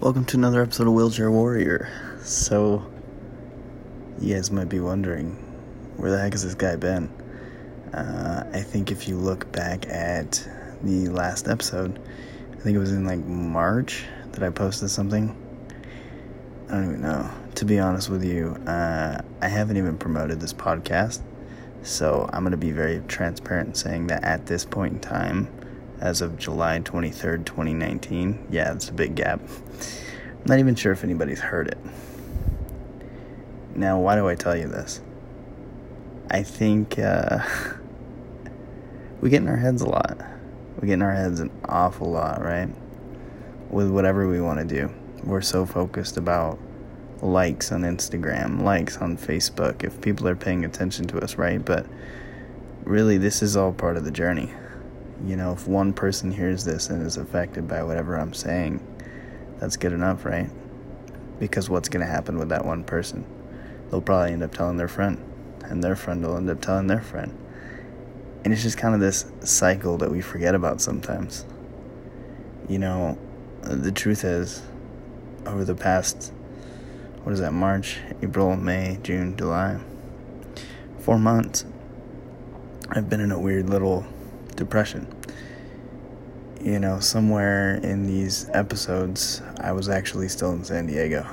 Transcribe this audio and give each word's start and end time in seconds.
Welcome 0.00 0.24
to 0.24 0.38
another 0.38 0.62
episode 0.62 0.86
of 0.86 0.94
Wheelchair 0.94 1.30
Warrior. 1.30 2.16
So, 2.24 2.90
you 4.18 4.34
guys 4.34 4.50
might 4.50 4.70
be 4.70 4.80
wondering, 4.80 5.32
where 5.98 6.10
the 6.10 6.18
heck 6.18 6.32
has 6.32 6.42
this 6.42 6.54
guy 6.54 6.76
been? 6.76 7.10
Uh, 7.92 8.44
I 8.50 8.62
think 8.62 8.90
if 8.90 9.06
you 9.06 9.18
look 9.18 9.52
back 9.52 9.86
at 9.88 10.48
the 10.82 11.08
last 11.08 11.48
episode, 11.48 12.00
I 12.50 12.56
think 12.60 12.76
it 12.76 12.78
was 12.78 12.92
in 12.92 13.04
like 13.04 13.18
March 13.26 14.06
that 14.32 14.42
I 14.42 14.48
posted 14.48 14.88
something. 14.88 15.36
I 16.70 16.76
don't 16.76 16.84
even 16.84 17.02
know. 17.02 17.30
To 17.56 17.64
be 17.66 17.78
honest 17.78 18.08
with 18.08 18.24
you, 18.24 18.52
uh, 18.66 19.20
I 19.42 19.48
haven't 19.48 19.76
even 19.76 19.98
promoted 19.98 20.40
this 20.40 20.54
podcast. 20.54 21.20
So, 21.82 22.26
I'm 22.32 22.42
going 22.42 22.52
to 22.52 22.56
be 22.56 22.70
very 22.70 23.02
transparent 23.06 23.76
saying 23.76 24.06
that 24.06 24.24
at 24.24 24.46
this 24.46 24.64
point 24.64 24.94
in 24.94 25.00
time, 25.00 25.59
as 26.00 26.22
of 26.22 26.38
July 26.38 26.80
23rd, 26.80 27.44
2019. 27.44 28.46
Yeah, 28.50 28.72
it's 28.72 28.88
a 28.88 28.92
big 28.92 29.14
gap. 29.14 29.40
I'm 29.40 30.44
not 30.46 30.58
even 30.58 30.74
sure 30.74 30.92
if 30.92 31.04
anybody's 31.04 31.40
heard 31.40 31.68
it. 31.68 31.78
Now, 33.74 34.00
why 34.00 34.16
do 34.16 34.26
I 34.26 34.34
tell 34.34 34.56
you 34.56 34.66
this? 34.66 35.02
I 36.30 36.42
think 36.42 36.98
uh, 36.98 37.40
we 39.20 39.28
get 39.28 39.42
in 39.42 39.48
our 39.48 39.56
heads 39.56 39.82
a 39.82 39.88
lot. 39.88 40.18
We 40.80 40.88
get 40.88 40.94
in 40.94 41.02
our 41.02 41.14
heads 41.14 41.40
an 41.40 41.50
awful 41.68 42.10
lot, 42.10 42.42
right? 42.42 42.68
With 43.68 43.90
whatever 43.90 44.26
we 44.26 44.40
want 44.40 44.58
to 44.58 44.64
do. 44.64 44.92
We're 45.22 45.42
so 45.42 45.66
focused 45.66 46.16
about 46.16 46.58
likes 47.20 47.70
on 47.70 47.82
Instagram, 47.82 48.62
likes 48.62 48.96
on 48.96 49.18
Facebook, 49.18 49.84
if 49.84 50.00
people 50.00 50.26
are 50.26 50.36
paying 50.36 50.64
attention 50.64 51.06
to 51.08 51.18
us, 51.18 51.36
right? 51.36 51.62
But 51.62 51.84
really, 52.84 53.18
this 53.18 53.42
is 53.42 53.54
all 53.54 53.72
part 53.72 53.98
of 53.98 54.06
the 54.06 54.10
journey 54.10 54.50
you 55.24 55.36
know, 55.36 55.52
if 55.52 55.68
one 55.68 55.92
person 55.92 56.30
hears 56.32 56.64
this 56.64 56.88
and 56.88 57.06
is 57.06 57.16
affected 57.16 57.68
by 57.68 57.82
whatever 57.82 58.16
I'm 58.16 58.32
saying, 58.32 58.86
that's 59.58 59.76
good 59.76 59.92
enough, 59.92 60.24
right? 60.24 60.50
Because 61.38 61.68
what's 61.68 61.88
going 61.88 62.04
to 62.04 62.10
happen 62.10 62.38
with 62.38 62.48
that 62.48 62.64
one 62.64 62.84
person? 62.84 63.24
They'll 63.90 64.00
probably 64.00 64.32
end 64.32 64.42
up 64.42 64.54
telling 64.54 64.76
their 64.76 64.88
friend, 64.88 65.22
and 65.64 65.82
their 65.82 65.96
friend 65.96 66.24
will 66.24 66.36
end 66.36 66.48
up 66.48 66.60
telling 66.60 66.86
their 66.86 67.02
friend. 67.02 67.36
And 68.44 68.52
it's 68.52 68.62
just 68.62 68.78
kind 68.78 68.94
of 68.94 69.00
this 69.00 69.26
cycle 69.40 69.98
that 69.98 70.10
we 70.10 70.22
forget 70.22 70.54
about 70.54 70.80
sometimes. 70.80 71.44
You 72.68 72.78
know, 72.78 73.18
the 73.62 73.92
truth 73.92 74.24
is, 74.24 74.62
over 75.46 75.64
the 75.64 75.74
past, 75.74 76.32
what 77.22 77.32
is 77.32 77.40
that, 77.40 77.52
March, 77.52 77.98
April, 78.22 78.56
May, 78.56 78.98
June, 79.02 79.36
July, 79.36 79.78
four 81.00 81.18
months, 81.18 81.66
I've 82.90 83.10
been 83.10 83.20
in 83.20 83.30
a 83.30 83.38
weird 83.38 83.68
little 83.68 84.06
depression. 84.60 85.12
You 86.62 86.78
know, 86.78 87.00
somewhere 87.00 87.76
in 87.76 88.06
these 88.06 88.48
episodes, 88.52 89.42
I 89.58 89.72
was 89.72 89.88
actually 89.88 90.28
still 90.28 90.52
in 90.52 90.62
San 90.62 90.86
Diego. 90.86 91.26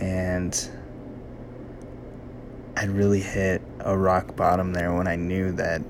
And 0.00 0.70
I'd 2.76 2.88
really 2.88 3.20
hit 3.20 3.60
a 3.80 3.94
rock 3.94 4.36
bottom 4.36 4.72
there 4.72 4.94
when 4.94 5.06
I 5.06 5.16
knew 5.16 5.52
that 5.52 5.82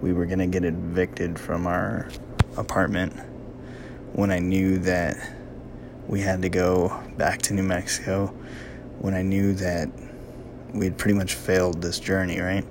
we 0.00 0.12
were 0.12 0.26
going 0.26 0.38
to 0.40 0.46
get 0.46 0.64
evicted 0.64 1.38
from 1.38 1.66
our 1.66 2.08
apartment. 2.56 3.12
When 4.14 4.32
I 4.32 4.40
knew 4.40 4.78
that 4.80 5.16
we 6.08 6.20
had 6.20 6.40
to 6.42 6.48
go 6.48 6.98
back 7.18 7.42
to 7.42 7.54
New 7.54 7.62
Mexico. 7.62 8.28
When 8.98 9.14
I 9.14 9.22
knew 9.22 9.52
that 9.54 9.90
we'd 10.72 10.96
pretty 10.96 11.16
much 11.16 11.34
failed 11.34 11.82
this 11.82 12.00
journey, 12.00 12.40
right? 12.40 12.64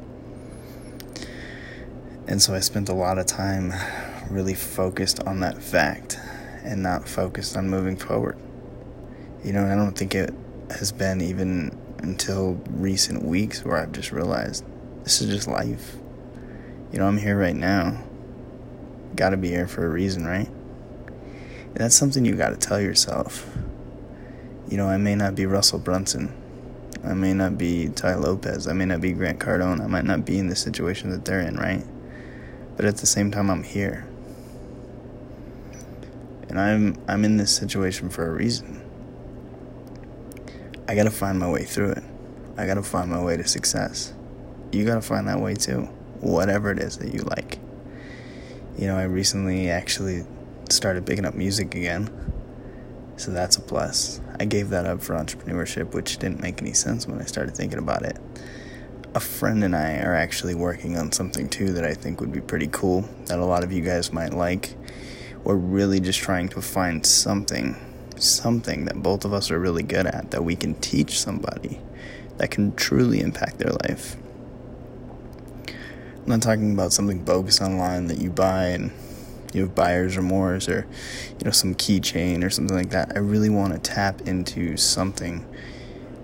And 2.27 2.41
so 2.41 2.53
I 2.53 2.59
spent 2.59 2.89
a 2.89 2.93
lot 2.93 3.17
of 3.17 3.25
time 3.25 3.73
really 4.29 4.53
focused 4.53 5.21
on 5.23 5.39
that 5.39 5.63
fact 5.63 6.19
and 6.63 6.83
not 6.83 7.07
focused 7.07 7.55
on 7.55 7.69
moving 7.69 7.95
forward. 7.95 8.37
You 9.43 9.53
know, 9.53 9.65
I 9.65 9.75
don't 9.75 9.97
think 9.97 10.13
it 10.13 10.33
has 10.71 10.91
been 10.91 11.21
even 11.21 11.77
until 11.99 12.59
recent 12.69 13.23
weeks 13.23 13.63
where 13.63 13.77
I've 13.77 13.93
just 13.93 14.11
realized 14.11 14.65
this 15.03 15.21
is 15.21 15.29
just 15.29 15.47
life. 15.47 15.95
You 16.91 16.99
know, 16.99 17.07
I'm 17.07 17.17
here 17.17 17.39
right 17.39 17.55
now. 17.55 18.03
Gotta 19.15 19.37
be 19.37 19.47
here 19.47 19.67
for 19.67 19.85
a 19.85 19.89
reason, 19.89 20.25
right? 20.25 20.47
And 20.47 21.77
that's 21.77 21.95
something 21.95 22.25
you 22.25 22.35
gotta 22.35 22.57
tell 22.57 22.81
yourself. 22.81 23.49
You 24.69 24.75
know, 24.75 24.87
I 24.87 24.97
may 24.97 25.15
not 25.15 25.33
be 25.33 25.45
Russell 25.45 25.79
Brunson. 25.79 26.35
I 27.05 27.13
may 27.13 27.33
not 27.33 27.57
be 27.57 27.87
Tai 27.87 28.15
Lopez. 28.15 28.67
I 28.67 28.73
may 28.73 28.85
not 28.85 28.99
be 28.99 29.13
Grant 29.13 29.39
Cardone. 29.39 29.81
I 29.81 29.87
might 29.87 30.03
not 30.03 30.25
be 30.25 30.37
in 30.39 30.47
the 30.49 30.55
situation 30.57 31.09
that 31.11 31.23
they're 31.23 31.39
in, 31.39 31.55
right? 31.55 31.85
But 32.77 32.85
at 32.85 32.97
the 32.97 33.07
same 33.07 33.31
time 33.31 33.49
I'm 33.49 33.63
here. 33.63 34.07
And 36.47 36.57
I'm 36.57 36.95
I'm 37.07 37.25
in 37.25 37.35
this 37.35 37.53
situation 37.53 38.09
for 38.09 38.25
a 38.25 38.31
reason. 38.31 38.81
I 40.87 40.95
got 40.95 41.03
to 41.03 41.11
find 41.11 41.37
my 41.37 41.49
way 41.49 41.65
through 41.65 41.91
it. 41.91 42.03
I 42.55 42.65
got 42.65 42.75
to 42.75 42.83
find 42.83 43.11
my 43.11 43.21
way 43.21 43.35
to 43.35 43.45
success. 43.45 44.13
You 44.71 44.85
got 44.85 44.95
to 44.95 45.01
find 45.01 45.27
that 45.27 45.41
way 45.41 45.55
too. 45.55 45.81
Whatever 46.21 46.71
it 46.71 46.79
is 46.79 46.97
that 46.99 47.13
you 47.13 47.21
like. 47.21 47.59
You 48.77 48.87
know, 48.87 48.95
I 48.95 49.03
recently 49.03 49.69
actually 49.69 50.25
started 50.69 51.05
picking 51.05 51.25
up 51.25 51.33
music 51.33 51.75
again. 51.75 52.09
So 53.17 53.31
that's 53.31 53.57
a 53.57 53.61
plus. 53.61 54.21
I 54.39 54.45
gave 54.45 54.69
that 54.69 54.85
up 54.85 55.01
for 55.01 55.15
entrepreneurship, 55.15 55.93
which 55.93 56.17
didn't 56.19 56.39
make 56.39 56.61
any 56.61 56.73
sense 56.73 57.07
when 57.07 57.19
I 57.19 57.25
started 57.25 57.55
thinking 57.55 57.79
about 57.79 58.03
it 58.03 58.17
a 59.15 59.19
friend 59.19 59.63
and 59.63 59.75
I 59.75 59.99
are 59.99 60.15
actually 60.15 60.55
working 60.55 60.97
on 60.97 61.11
something 61.11 61.49
too 61.49 61.73
that 61.73 61.83
I 61.83 61.93
think 61.93 62.19
would 62.19 62.31
be 62.31 62.41
pretty 62.41 62.67
cool 62.71 63.01
that 63.25 63.39
a 63.39 63.45
lot 63.45 63.63
of 63.63 63.71
you 63.71 63.81
guys 63.81 64.11
might 64.13 64.33
like. 64.33 64.75
We're 65.43 65.55
really 65.55 65.99
just 65.99 66.19
trying 66.19 66.49
to 66.49 66.61
find 66.61 67.05
something, 67.05 67.75
something 68.17 68.85
that 68.85 69.01
both 69.01 69.25
of 69.25 69.33
us 69.33 69.49
are 69.49 69.59
really 69.59 69.83
good 69.83 70.05
at 70.05 70.31
that 70.31 70.43
we 70.43 70.55
can 70.55 70.75
teach 70.75 71.19
somebody 71.19 71.79
that 72.37 72.51
can 72.51 72.75
truly 72.75 73.21
impact 73.21 73.57
their 73.57 73.71
life. 73.71 74.15
I'm 75.67 76.25
not 76.25 76.41
talking 76.41 76.73
about 76.73 76.91
something 76.91 77.23
bogus 77.23 77.61
online 77.61 78.07
that 78.07 78.19
you 78.19 78.29
buy 78.29 78.67
and 78.67 78.91
you 79.53 79.61
have 79.61 79.73
buyer's 79.73 80.17
remorse 80.17 80.67
or 80.67 80.85
you 81.39 81.45
know 81.45 81.51
some 81.51 81.73
keychain 81.73 82.43
or 82.43 82.49
something 82.49 82.75
like 82.75 82.89
that. 82.89 83.13
I 83.15 83.19
really 83.19 83.49
want 83.49 83.73
to 83.73 83.79
tap 83.79 84.21
into 84.21 84.77
something 84.77 85.45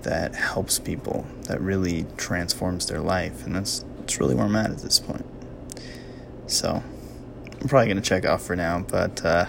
that 0.04 0.36
helps 0.36 0.80
people, 0.80 1.26
that 1.44 1.60
really 1.60 2.06
transforms 2.18 2.86
their 2.88 3.02
life. 3.02 3.46
And 3.46 3.56
that's, 3.56 3.86
that's 3.98 4.20
really 4.20 4.36
where 4.36 4.46
I'm 4.46 4.56
at 4.56 4.72
at 4.72 4.80
this 4.80 5.00
point. 5.00 5.26
So, 6.48 6.84
I'm 7.64 7.70
probably 7.70 7.88
going 7.88 7.98
to 7.98 8.04
check 8.04 8.26
off 8.26 8.44
for 8.44 8.56
now, 8.56 8.80
but 8.80 9.24
uh, 9.26 9.46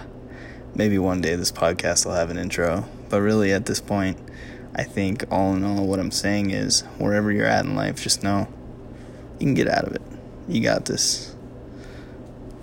maybe 0.73 0.97
one 0.97 1.19
day 1.19 1.35
this 1.35 1.51
podcast 1.51 2.05
will 2.05 2.13
have 2.13 2.29
an 2.29 2.37
intro. 2.37 2.85
But 3.09 3.21
really, 3.21 3.51
at 3.51 3.65
this 3.65 3.81
point, 3.81 4.17
I 4.73 4.83
think 4.83 5.25
all 5.29 5.53
in 5.53 5.63
all, 5.63 5.85
what 5.85 5.99
I'm 5.99 6.11
saying 6.11 6.51
is 6.51 6.81
wherever 6.97 7.31
you're 7.31 7.45
at 7.45 7.65
in 7.65 7.75
life, 7.75 8.01
just 8.01 8.23
know 8.23 8.47
you 9.33 9.47
can 9.47 9.53
get 9.53 9.67
out 9.67 9.85
of 9.85 9.95
it. 9.95 10.01
You 10.47 10.61
got 10.61 10.85
this. 10.85 11.35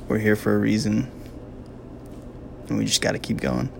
We're 0.08 0.18
here 0.18 0.36
for 0.36 0.54
a 0.54 0.58
reason, 0.58 1.10
and 2.68 2.78
we 2.78 2.84
just 2.84 3.02
got 3.02 3.12
to 3.12 3.18
keep 3.18 3.40
going. 3.40 3.70